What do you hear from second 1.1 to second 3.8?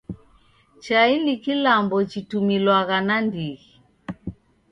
ni kilambo chitumilwagha nandighi.